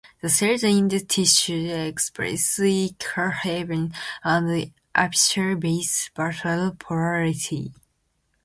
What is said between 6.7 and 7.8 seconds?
polarity.